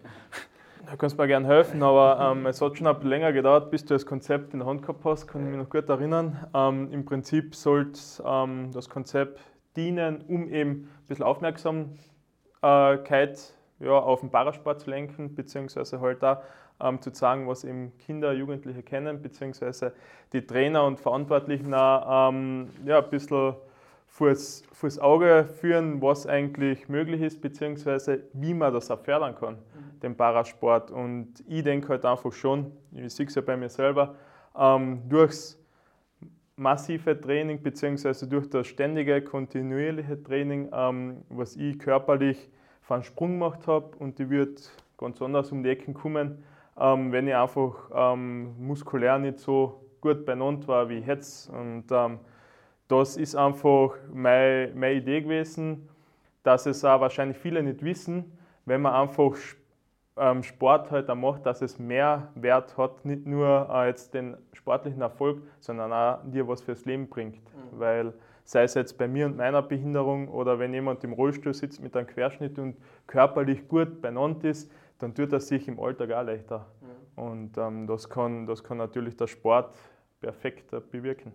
[0.87, 3.73] Da kannst du mir gerne helfen, aber ähm, es hat schon ein bisschen länger gedauert,
[3.73, 6.47] bis du das Konzept in der Hand gehabt hast, kann ich mich noch gut erinnern.
[6.55, 9.41] Ähm, Im Prinzip sollte ähm, das Konzept
[9.77, 11.99] dienen, um eben ein bisschen Aufmerksamkeit
[13.81, 16.43] ja, auf den Parasport zu lenken, beziehungsweise halt da
[16.81, 19.93] ähm, zu zeigen, was eben Kinder, Jugendliche kennen, beziehungsweise
[20.33, 23.55] die Trainer und Verantwortlichen auch, ähm, ja, ein bisschen
[24.07, 29.55] fürs, fürs Auge führen, was eigentlich möglich ist, beziehungsweise wie man das auch fördern kann,
[29.55, 30.01] mhm.
[30.01, 30.91] den Parasport.
[30.91, 34.15] Und ich denke halt einfach schon, ich sehe es ja bei mir selber,
[34.57, 35.59] ähm, durchs
[36.57, 43.67] massive Training, beziehungsweise durch das ständige, kontinuierliche Training, ähm, was ich körperlich von Sprung gemacht
[43.67, 46.43] habe und die wird ganz anders um die Ecken kommen,
[46.79, 51.51] ähm, wenn ich einfach ähm, muskulär nicht so gut benannt war wie jetzt.
[51.51, 52.19] Und ähm,
[52.89, 55.89] das ist einfach meine, meine Idee gewesen,
[56.43, 59.37] dass es auch wahrscheinlich viele nicht wissen, wenn man einfach
[60.17, 64.37] ähm, Sport halt auch macht, dass es mehr Wert hat, nicht nur äh, jetzt den
[64.53, 67.37] sportlichen Erfolg, sondern auch dir was fürs Leben bringt.
[67.37, 67.79] Mhm.
[67.79, 68.13] Weil
[68.45, 71.97] sei es jetzt bei mir und meiner Behinderung oder wenn jemand im Rollstuhl sitzt mit
[71.97, 76.67] einem Querschnitt und körperlich gut benannt ist, dann tut das sich im Alltag auch leichter.
[76.81, 77.23] Mhm.
[77.23, 79.75] Und ähm, das, kann, das kann natürlich der Sport
[80.21, 81.35] perfekt bewirken.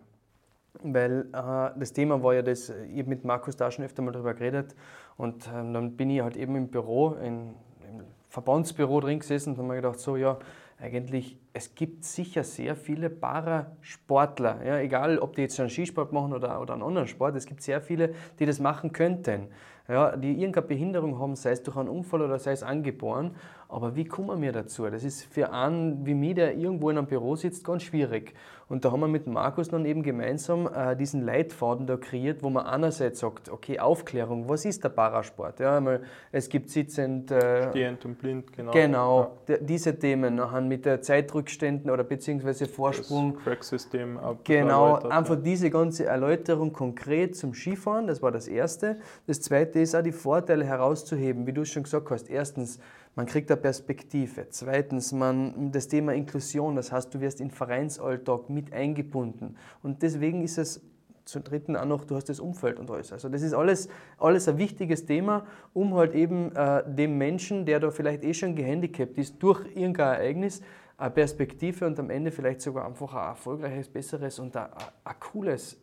[0.83, 4.11] Weil äh, das Thema war ja das, ich habe mit Markus da schon öfter mal
[4.11, 4.75] darüber geredet
[5.17, 7.55] und ähm, dann bin ich halt eben im Büro, in,
[7.89, 10.39] im Verbandsbüro drin gesessen und habe mir gedacht, so ja,
[10.79, 16.33] eigentlich, es gibt sicher sehr viele Parasportler, ja, egal ob die jetzt einen Skisport machen
[16.33, 19.49] oder, oder einen anderen Sport, es gibt sehr viele, die das machen könnten,
[19.91, 23.35] ja, die irgendeine Behinderung haben, sei es durch einen Unfall oder sei es angeboren
[23.71, 24.89] aber wie kommen wir dazu?
[24.89, 28.33] Das ist für einen wie mich, der irgendwo in einem Büro sitzt, ganz schwierig.
[28.67, 32.49] Und da haben wir mit Markus dann eben gemeinsam äh, diesen Leitfaden da kreiert, wo
[32.49, 35.59] man einerseits sagt, okay, Aufklärung, was ist der Parasport?
[35.59, 37.31] Ja, einmal, es gibt sitzend...
[37.31, 38.71] Äh, Stehend und blind, genau.
[38.71, 39.57] Genau, ja.
[39.57, 43.33] diese Themen, nachher mit der Zeitrückständen oder beziehungsweise Vorsprung.
[43.33, 44.17] Das Crack-System.
[44.45, 45.41] Genau, einfach ja.
[45.41, 48.99] diese ganze Erläuterung konkret zum Skifahren, das war das Erste.
[49.27, 52.29] Das Zweite ist auch die Vorteile herauszuheben, wie du schon gesagt hast.
[52.29, 52.79] Erstens,
[53.15, 54.47] man kriegt eine Perspektive.
[54.49, 59.57] Zweitens, man, das Thema Inklusion, das heißt, du wirst in Vereinsalltag mit eingebunden.
[59.83, 60.81] Und deswegen ist es
[61.25, 63.13] zum Dritten auch noch, du hast das Umfeld und alles.
[63.13, 67.79] Also das ist alles, alles ein wichtiges Thema, um halt eben äh, dem Menschen, der
[67.79, 70.61] da vielleicht eh schon gehandicapt ist, durch irgendein Ereignis,
[70.97, 74.67] eine Perspektive und am Ende vielleicht sogar einfach ein erfolgreiches, besseres und ein,
[75.03, 75.77] ein cooles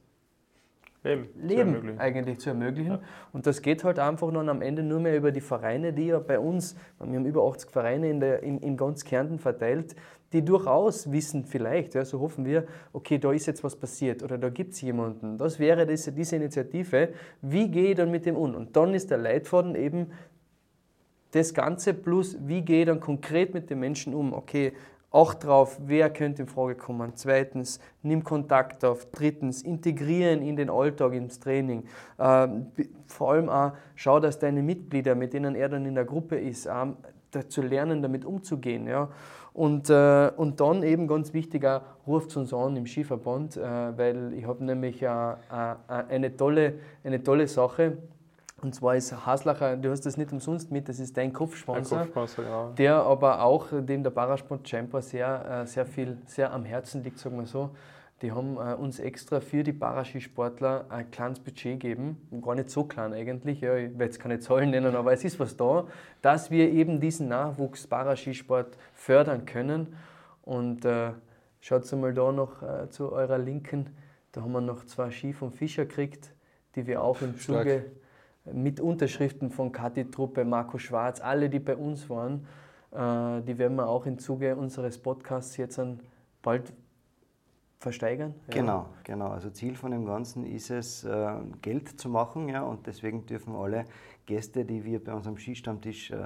[1.09, 2.93] Leben, Leben zu eigentlich zu ermöglichen.
[2.93, 3.01] Ja.
[3.33, 6.19] Und das geht halt einfach dann am Ende nur mehr über die Vereine, die ja
[6.19, 9.95] bei uns, wir haben über 80 Vereine in, der, in, in ganz Kärnten verteilt,
[10.33, 14.37] die durchaus wissen vielleicht, ja, so hoffen wir, okay, da ist jetzt was passiert oder
[14.37, 15.39] da gibt es jemanden.
[15.39, 17.09] Das wäre diese, diese Initiative.
[17.41, 18.55] Wie gehe ich dann mit dem um?
[18.55, 20.09] Und dann ist der Leitfaden eben
[21.31, 24.33] das Ganze plus, wie gehe ich dann konkret mit den Menschen um?
[24.33, 24.73] Okay,
[25.11, 27.13] auch drauf, wer könnte in Frage kommen.
[27.15, 29.07] Zweitens, nimm Kontakt auf.
[29.11, 31.85] Drittens, integrieren in den Alltag, ins Training.
[32.19, 32.67] Ähm,
[33.07, 36.67] vor allem auch, schau, dass deine Mitglieder, mit denen er dann in der Gruppe ist,
[36.67, 36.97] ähm,
[37.49, 38.89] zu lernen, damit umzugehen.
[39.55, 44.33] Und, äh, und dann eben ganz wichtig auch, ruft uns an im Skiverband, äh, weil
[44.35, 47.99] ich habe nämlich äh, eine, tolle, eine tolle Sache
[48.61, 52.45] und zwar ist Haslacher, du hast das nicht umsonst mit, das ist dein Kopfsponsor, Kopfsponsor
[52.45, 52.71] genau.
[52.77, 57.19] der aber auch dem der Parasport Chamber sehr, äh, sehr viel, sehr am Herzen liegt,
[57.19, 57.71] sagen wir so.
[58.21, 62.83] Die haben äh, uns extra für die Paraskisportler ein kleines Budget gegeben, gar nicht so
[62.83, 65.87] klein eigentlich, ja, ich will jetzt keine Zahlen nennen, aber es ist was da,
[66.21, 69.95] dass wir eben diesen Nachwuchs Paraskisport fördern können.
[70.43, 71.13] Und äh,
[71.61, 73.91] schaut mal da noch äh, zu eurer Linken,
[74.33, 76.33] da haben wir noch zwei Ski vom Fischer gekriegt,
[76.75, 77.85] die wir auch im Zuge
[78.53, 82.47] mit Unterschriften von Kathi Truppe, Marco Schwarz, alle, die bei uns waren,
[82.93, 85.81] äh, die werden wir auch im Zuge unseres Podcasts jetzt
[86.43, 86.73] bald
[87.79, 88.35] versteigern.
[88.49, 88.55] Ja.
[88.55, 89.29] Genau, genau.
[89.29, 93.55] Also Ziel von dem Ganzen ist es, äh, Geld zu machen, ja, und deswegen dürfen
[93.55, 93.85] alle
[94.27, 96.17] Gäste, die wir bei unserem Skistammtisch äh,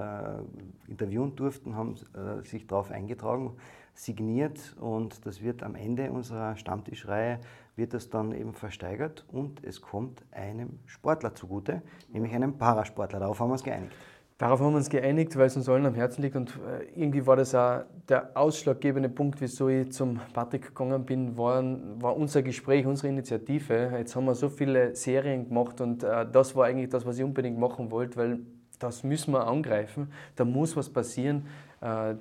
[0.87, 1.95] interviewen durften, haben
[2.43, 3.55] sich darauf eingetragen,
[3.93, 7.39] signiert und das wird am Ende unserer Stammtischreihe
[7.75, 13.19] wird das dann eben versteigert und es kommt einem Sportler zugute, nämlich einem Parasportler.
[13.19, 13.93] Darauf haben wir uns geeinigt.
[14.37, 17.25] Darauf haben wir uns geeinigt, weil es uns allen am Herzen liegt und äh, irgendwie
[17.25, 21.63] war das auch der ausschlaggebende Punkt, wieso ich zum Patrick gegangen bin, war,
[22.01, 23.93] war unser Gespräch, unsere Initiative.
[23.95, 27.23] Jetzt haben wir so viele Serien gemacht und äh, das war eigentlich das, was ich
[27.23, 28.39] unbedingt machen wollte, weil
[28.79, 31.45] das müssen wir angreifen, da muss was passieren.
[31.81, 32.15] Äh,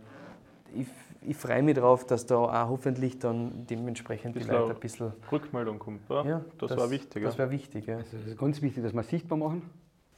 [0.75, 0.87] ich,
[1.27, 5.79] ich freue mich darauf, dass da auch hoffentlich dann dementsprechend die Leute ein bisschen Rückmeldung
[5.79, 6.09] kommt.
[6.09, 7.23] Ja, ja das, das war wichtig.
[7.23, 7.87] Das wäre wichtig.
[7.87, 7.97] Ja.
[7.97, 9.63] Also das ist ganz wichtig, dass wir sichtbar machen.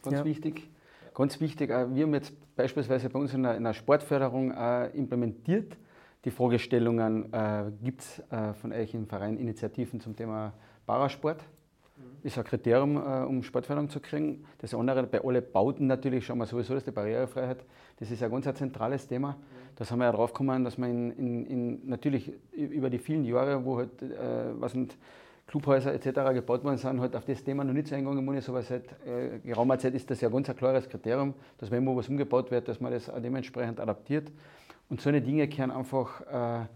[0.02, 0.24] Ganz ja.
[0.24, 0.70] wichtig.
[1.14, 4.52] Ganz wichtig, wir haben jetzt beispielsweise bei uns in der, in der Sportförderung
[4.94, 5.76] implementiert
[6.24, 10.54] die Fragestellungen, äh, gibt es äh, von euch im Verein Initiativen zum Thema
[10.86, 11.44] Parasport?
[12.22, 14.44] Ist ein Kriterium, äh, um Sportförderung zu kriegen.
[14.58, 17.64] Das andere, bei allen Bauten natürlich schauen wir sowieso, dass die Barrierefreiheit,
[17.98, 19.36] das ist ein ganz ein zentrales Thema.
[19.76, 23.24] Das haben wir ja drauf gekommen, dass man in, in, in, natürlich über die vielen
[23.24, 24.96] Jahre, wo halt, äh, was sind,
[25.46, 26.32] Clubhäuser etc.
[26.32, 29.38] gebaut worden sind, halt auf das Thema noch nicht so eingegangen ist, aber seit äh,
[29.44, 32.66] geraumer Zeit ist das ja ganz ein klares Kriterium, dass wenn immer was umgebaut wird,
[32.66, 34.32] dass man das auch dementsprechend adaptiert.
[34.88, 36.66] Und so eine Dinge können einfach äh,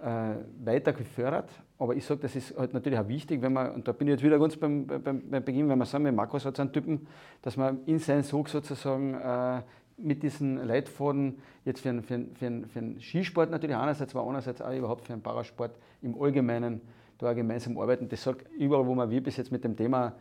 [0.00, 1.50] weiter gefördert.
[1.78, 4.12] Aber ich sage, das ist halt natürlich auch wichtig, wenn man, und da bin ich
[4.12, 7.06] jetzt wieder ganz beim, beim, beim Beginn, wenn man sagen, Markus hat so einen Typen,
[7.42, 9.62] dass man in seinen Sog sozusagen äh,
[9.96, 14.72] mit diesen Leitfaden jetzt für einen, für, für, für Skisport natürlich einerseits, aber andererseits auch
[14.72, 16.80] überhaupt für einen Parasport im Allgemeinen
[17.18, 18.08] da gemeinsam arbeiten.
[18.08, 20.14] Das sagt überall, wo wir bis jetzt mit dem Thema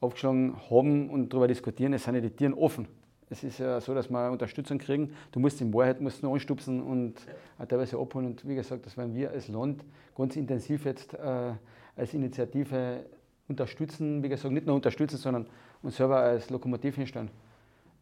[0.00, 2.88] aufgeschlagen haben und darüber diskutieren, es sind ja die Tieren offen.
[3.32, 5.14] Es ist ja so, dass wir Unterstützung kriegen.
[5.30, 7.14] Du musst in Wahrheit musst nur anstupsen und
[7.68, 8.26] teilweise abholen.
[8.26, 9.84] Und wie gesagt, das werden wir als Land
[10.16, 11.52] ganz intensiv jetzt äh,
[11.96, 13.04] als Initiative
[13.46, 14.22] unterstützen.
[14.24, 15.46] Wie gesagt, nicht nur unterstützen, sondern
[15.80, 17.30] uns selber als Lokomotiv hinstellen.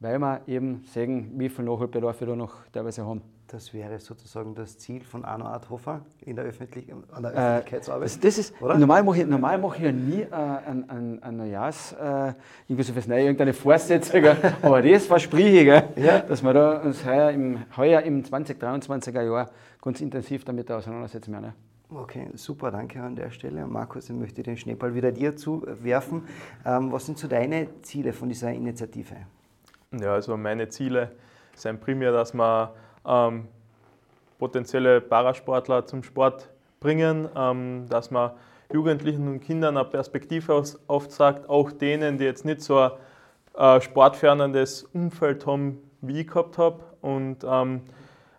[0.01, 3.21] Weil wir eben sehen, wie viel Nachholbedarf wir da noch teilweise haben.
[3.49, 8.15] Das wäre sozusagen das Ziel von Arno Adhofer in der Öffentlich an der äh, Öffentlichkeitsarbeit.
[8.15, 8.77] Äh, das, ist, oder?
[8.77, 12.35] Normal mache ich, normal mache ich ja nie äh, ein, ein, ein Neujahrs, äh,
[12.69, 16.19] irgendwie so fürs Neue, irgendeine Vorsätze, aber das verspreche ich, ja.
[16.21, 21.55] dass wir da uns heuer im, heuer im 2023er Jahr ganz intensiv damit auseinandersetzen werden.
[21.91, 23.67] Okay, super, danke an der Stelle.
[23.67, 26.25] Markus, ich möchte den Schneeball wieder dir zuwerfen.
[26.67, 29.17] Ähm, was sind so deine Ziele von dieser Initiative?
[29.93, 31.13] Ja, also meine Ziele
[31.55, 32.69] sind primär, dass man
[33.07, 33.49] ähm,
[34.39, 38.33] potenzielle Parasportler zum Sport bringen, ähm, dass man
[38.71, 42.91] Jugendlichen und Kindern eine Perspektive aufzeigt, auch denen, die jetzt nicht so ein
[43.55, 46.81] äh, sportfernendes Umfeld haben, wie ich gehabt habe.
[47.01, 47.81] Und ähm,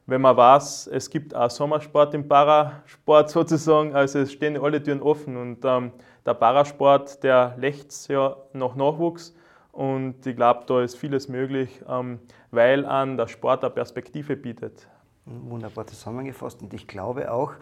[0.06, 5.02] wenn man weiß, es gibt auch Sommersport im Parasport sozusagen, also es stehen alle Türen
[5.02, 5.94] offen und ähm,
[6.28, 9.34] der Parasport, der lächzt ja nach Nachwuchs
[9.80, 12.20] und ich glaube, da ist vieles möglich, ähm,
[12.52, 14.89] weil an der Sport eine Perspektive bietet.
[15.24, 16.62] Wunderbar zusammengefasst.
[16.62, 17.54] Und ich glaube auch,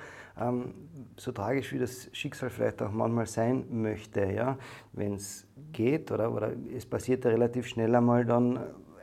[0.41, 0.73] ähm,
[1.15, 4.57] so tragisch wie das Schicksal vielleicht auch manchmal sein möchte, ja,
[4.93, 8.61] wenn es geht oder, oder es passiert ja relativ schnell einmal dann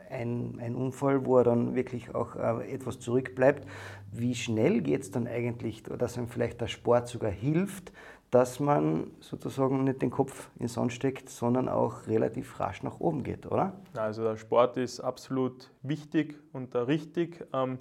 [0.09, 3.65] ein, ein Unfall, wo er dann wirklich auch äh, etwas zurückbleibt.
[4.11, 7.93] Wie schnell geht es dann eigentlich, dass ihm vielleicht der Sport sogar hilft,
[8.31, 12.99] dass man sozusagen nicht den Kopf in den Sand steckt, sondern auch relativ rasch nach
[12.99, 13.73] oben geht, oder?
[13.95, 17.45] Also der Sport ist absolut wichtig und richtig.
[17.53, 17.79] Ähm,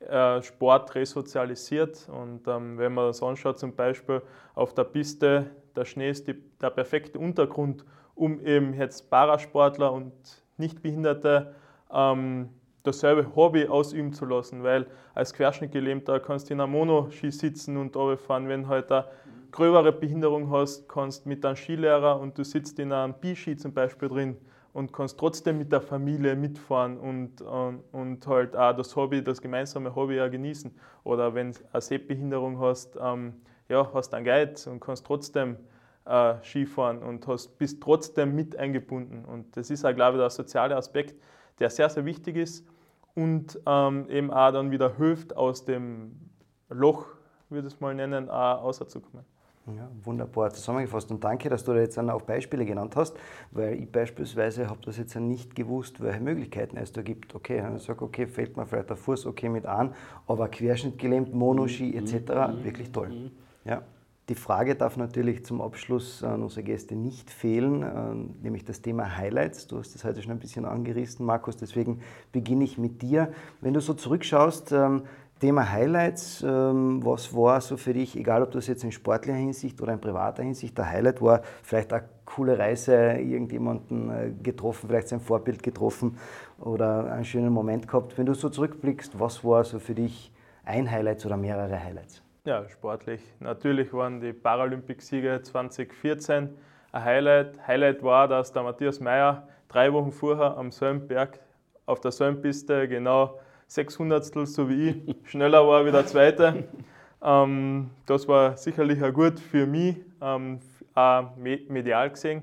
[0.00, 4.22] äh, Sport resozialisiert und ähm, wenn man das anschaut, zum Beispiel
[4.54, 10.12] auf der Piste, der Schnee ist die, der perfekte Untergrund, um eben jetzt Parasportler und
[10.56, 11.54] Nichtbehinderte
[11.92, 12.48] ähm,
[12.82, 17.96] dasselbe Hobby ausüben zu lassen, weil als Querschnittgelähmter kannst du in einem Monoski sitzen und
[18.18, 19.06] fahren, wenn halt eine
[19.50, 24.08] gröbere Behinderung hast, kannst mit einem Skilehrer und du sitzt in einem Biski zum Beispiel
[24.08, 24.36] drin
[24.72, 29.40] und kannst trotzdem mit der Familie mitfahren und, und, und halt auch das Hobby, das
[29.40, 30.72] gemeinsame Hobby ja genießen.
[31.02, 33.34] Oder wenn du eine Sehbehinderung hast, ähm,
[33.68, 35.56] ja, hast einen Guide und kannst trotzdem
[36.04, 39.24] äh, Skifahren und hast, bist trotzdem mit eingebunden.
[39.24, 41.16] Und das ist auch, glaube ich, der soziale Aspekt,
[41.60, 42.66] der sehr, sehr wichtig ist
[43.14, 46.16] und ähm, eben auch dann wieder hilft, aus dem
[46.68, 47.06] Loch,
[47.48, 49.24] würde ich es mal nennen, auch rauszukommen.
[49.66, 53.16] Ja, wunderbar zusammengefasst und danke, dass du da jetzt auch Beispiele genannt hast,
[53.50, 57.34] weil ich beispielsweise habe das jetzt nicht gewusst, welche Möglichkeiten es da gibt.
[57.34, 59.94] Okay, ich sage, okay, fällt mir vielleicht der Fuß okay mit an,
[60.26, 62.64] aber querschnittgelähmt, Monoski etc., mhm.
[62.64, 63.08] wirklich toll.
[63.10, 63.30] Mhm.
[63.64, 63.82] Ja.
[64.30, 69.16] Die Frage darf natürlich zum Abschluss an unsere Gäste nicht fehlen, äh, nämlich das Thema
[69.16, 69.66] Highlights.
[69.66, 71.98] Du hast das heute schon ein bisschen angerissen, Markus, deswegen
[72.30, 73.32] beginne ich mit dir.
[73.60, 75.02] Wenn du so zurückschaust, ähm,
[75.40, 79.82] Thema Highlights, ähm, was war so für dich, egal ob das jetzt in sportlicher Hinsicht
[79.82, 85.08] oder in privater Hinsicht, der Highlight war vielleicht eine coole Reise, irgendjemanden äh, getroffen, vielleicht
[85.08, 86.18] sein Vorbild getroffen
[86.60, 88.16] oder einen schönen Moment gehabt.
[88.16, 90.32] Wenn du so zurückblickst, was war so für dich
[90.64, 92.22] ein Highlight oder mehrere Highlights?
[92.44, 93.20] Ja, sportlich.
[93.38, 96.48] Natürlich waren die Paralympic-Siege 2014
[96.90, 97.66] ein Highlight.
[97.66, 101.38] Highlight war, dass der Matthias Meyer drei Wochen vorher am selben Berg
[101.84, 106.64] auf der selben Piste genau 600 so wie ich schneller war wie der Zweite.
[107.22, 110.60] Ähm, das war sicherlich auch gut für mich, ähm,
[110.94, 112.42] auch medial gesehen.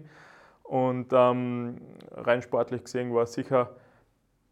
[0.62, 1.82] Und ähm,
[2.12, 3.72] rein sportlich gesehen war sicher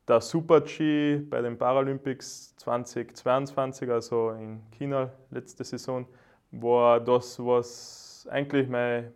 [0.07, 6.05] der Super-G bei den Paralympics 2022, also in China letzte Saison,
[6.51, 9.11] war das, was eigentlich mein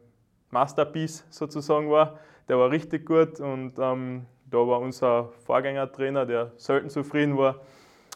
[0.49, 2.19] Masterpiece sozusagen war.
[2.47, 7.61] Der war richtig gut und ähm, da war unser Vorgängertrainer, der selten zufrieden war,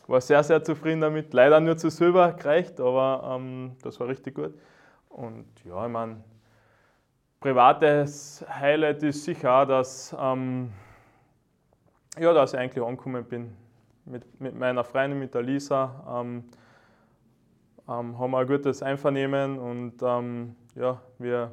[0.08, 1.34] war sehr, sehr zufrieden damit.
[1.34, 4.54] Leider nur zu Silber gereicht, aber ähm, das war richtig gut.
[5.10, 6.24] Und ja, ich meine,
[7.40, 10.72] privates Highlight ist sicher auch, dass, ähm,
[12.20, 13.54] ja, dass ich eigentlich angekommen bin
[14.06, 16.22] mit, mit meiner Freundin, mit der Lisa.
[16.22, 16.44] Ähm,
[17.88, 21.52] ähm, haben wir ein gutes Einvernehmen und ähm, ja, wir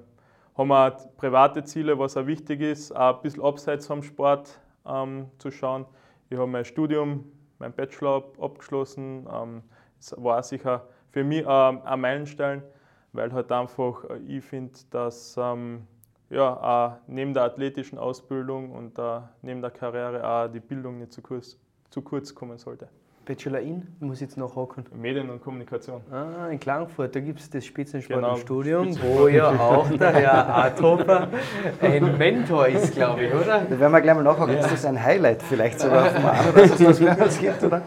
[0.56, 5.26] haben auch private Ziele, was auch wichtig ist, auch ein bisschen abseits vom Sport ähm,
[5.38, 5.86] zu schauen.
[6.28, 7.24] Ich habe mein Studium,
[7.58, 9.26] mein Bachelor abgeschlossen.
[9.32, 9.62] Ähm,
[9.98, 12.62] es war sicher für mich ähm, ein Meilenstein,
[13.12, 15.86] weil halt einfach äh, ich finde, dass ähm,
[16.30, 21.12] ja, auch neben der athletischen Ausbildung und äh, neben der Karriere auch die Bildung nicht
[21.12, 21.58] zu kurz,
[21.90, 22.88] zu kurz kommen sollte.
[23.26, 24.84] Bachelor in, muss ich jetzt nachhaken.
[24.94, 26.00] Medien und Kommunikation.
[26.10, 31.28] Ah, in Klagenfurt, da gibt es das Spitzensportstudium, genau, wo ja auch der Herr Arthofer
[31.80, 33.66] ein Mentor ist, glaube ich, oder?
[33.68, 34.54] Da werden wir gleich mal nachhaken.
[34.54, 34.60] Ja.
[34.60, 37.82] Ist das ein Highlight vielleicht sogar vom Arno, dass es was mehr gibt, oder?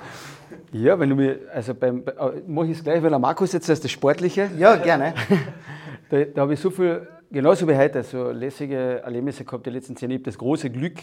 [0.72, 3.68] Ja, wenn du mir, also beim, äh, mache ich es gleich, weil der Markus jetzt
[3.68, 4.50] das Sportliche.
[4.58, 5.14] Ja, gerne.
[6.10, 9.96] da, da habe ich so viel, genauso wie heute, so lässige Erlebnisse gehabt die letzten
[9.96, 10.20] zehn Jahre.
[10.20, 11.00] Ich habe das große Glück,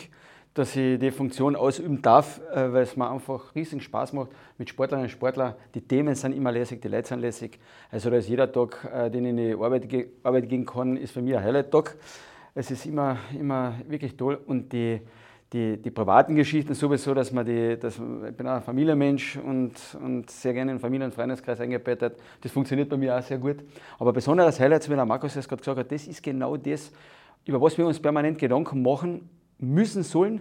[0.55, 4.69] dass ich die Funktion ausüben darf, äh, weil es mir einfach riesigen Spaß macht mit
[4.69, 5.55] Sportlerinnen und Sportlern.
[5.75, 7.59] Die Themen sind immer lässig, die Leute sind lässig.
[7.90, 9.88] Also da ist jeder Tag, äh, den ich in die Arbeit,
[10.23, 11.97] Arbeit gehen kann, ist für mich ein Highlight-Tag.
[12.55, 15.01] Es ist immer, immer wirklich toll und die,
[15.52, 19.72] die, die privaten Geschichten sowieso, dass man die, dass, ich bin auch ein Familienmensch und,
[20.00, 22.18] und sehr gerne in Familien- und Freundeskreis eingebettet.
[22.40, 23.56] Das funktioniert bei mir auch sehr gut.
[23.98, 26.92] Aber besonderes Highlight, wie der Markus es gerade gesagt hat, das ist genau das,
[27.46, 30.40] über was wir uns permanent Gedanken machen müssen sollen.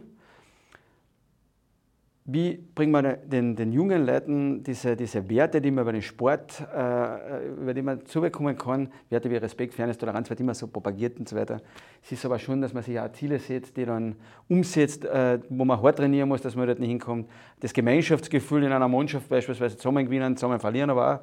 [2.31, 6.61] Wie bringen wir den, den jungen Leuten diese, diese Werte, die man über den Sport,
[6.75, 11.17] äh, über die man zubekommen kann, Werte wie Respekt, Fairness, Toleranz, wird immer so propagiert
[11.19, 11.59] und so weiter.
[12.03, 14.15] Es ist aber schon, dass man sich auch Ziele setzt, die dann
[14.47, 17.27] umsetzt, äh, wo man hart trainieren muss, dass man dort nicht hinkommt.
[17.61, 21.19] Das Gemeinschaftsgefühl in einer Mannschaft beispielsweise zusammen gewinnen, zusammen verlieren, aber auch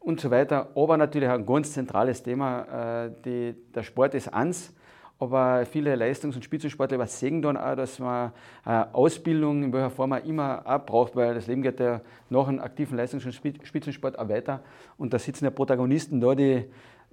[0.00, 0.68] und so weiter.
[0.74, 4.74] Aber natürlich auch ein ganz zentrales Thema, äh, die, der Sport ist eins
[5.18, 8.32] aber viele Leistungs- und Spitzensportler übersehen dann auch, dass man
[8.64, 12.00] eine Ausbildung in welcher Form auch immer auch braucht, weil das Leben geht ja
[12.30, 14.60] nach einem aktiven Leistungs- und Spitzensport auch weiter.
[14.98, 16.64] Und da sitzen ja Protagonisten da, die,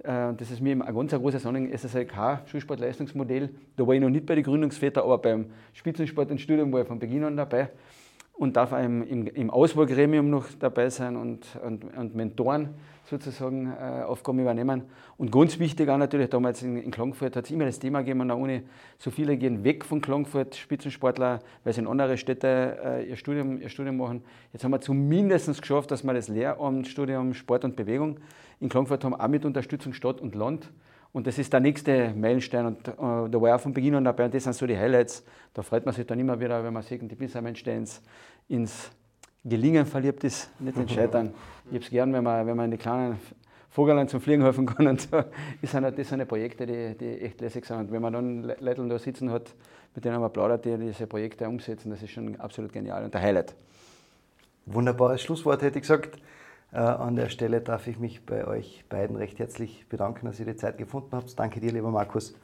[0.02, 3.50] äh, das ist mir ein ganz großes Anliegen, SSLK, Schulsportleistungsmodell.
[3.76, 6.88] Da war ich noch nicht bei den Gründungsvätern, aber beim Spitzensport und Studium war ich
[6.88, 7.70] von Beginn an dabei
[8.42, 12.70] und darf im, im, im Auswahlgremium noch dabei sein und, und, und Mentoren
[13.04, 14.82] sozusagen äh, Aufgaben übernehmen.
[15.16, 18.22] Und ganz wichtig auch natürlich, damals in, in Klagenfurt hat es immer das Thema gegeben
[18.22, 18.62] an der Uni,
[18.98, 23.60] so viele gehen weg von Klagenfurt, Spitzensportler, weil sie in andere Städte äh, ihr, Studium,
[23.60, 24.24] ihr Studium machen.
[24.52, 28.18] Jetzt haben wir zumindest geschafft, dass wir das Lehramtsstudium Sport und Bewegung
[28.58, 30.68] in Klagenfurt haben, auch mit Unterstützung Stadt und Land.
[31.12, 34.04] Und das ist der nächste Meilenstein und äh, da war ich auch von Beginn an
[34.04, 35.22] dabei und das sind so die Highlights.
[35.52, 37.86] Da freut man sich dann immer wieder, wenn man sieht, die Bissermenschen
[38.48, 38.90] ins,
[39.44, 41.34] Gelingen verliebt ist, nicht ins Scheitern.
[41.66, 43.18] Ich habe es gern, wenn man, wenn man in die kleinen
[43.70, 44.86] Vogeln zum Fliegen helfen kann.
[44.86, 45.08] Und so.
[45.62, 47.78] das sind, das sind Projekte, die, die echt lässig sind.
[47.78, 49.52] Und wenn man dann Leute da sitzen hat,
[49.94, 53.20] mit denen man plaudert, die diese Projekte umsetzen, das ist schon absolut genial und der
[53.20, 53.56] Highlight.
[54.66, 56.18] Wunderbares Schlusswort, hätte ich gesagt.
[56.72, 60.46] Äh, an der Stelle darf ich mich bei euch beiden recht herzlich bedanken, dass ihr
[60.46, 61.36] die Zeit gefunden habt.
[61.38, 62.34] Danke dir, lieber Markus.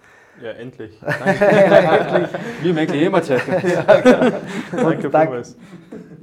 [0.43, 0.99] Ja, endlich.
[1.01, 1.45] Danke.
[1.47, 2.93] endlich.
[2.93, 3.43] Wie immer Zeit.
[3.47, 4.37] ja, genau.
[4.73, 5.47] Danke, dank,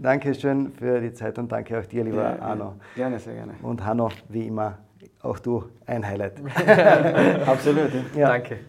[0.02, 2.76] danke schön für die Zeit und danke auch dir, lieber ja, Arno.
[2.96, 3.54] Gerne, sehr gerne.
[3.62, 4.78] Und Hanno, wie immer,
[5.22, 6.34] auch du ein Highlight.
[7.48, 7.92] Absolut.
[8.16, 8.30] Ja.
[8.30, 8.60] Danke.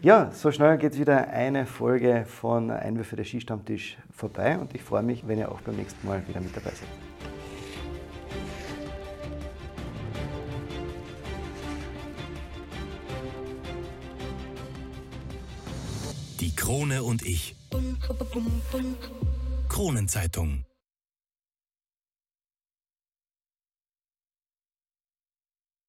[0.00, 5.02] Ja, so schnell geht wieder eine Folge von Einwürfe der Skistammtisch vorbei und ich freue
[5.02, 7.39] mich, wenn ihr auch beim nächsten Mal wieder mit dabei seid.
[16.70, 17.56] Krone und ich.
[19.68, 20.64] Kronenzeitung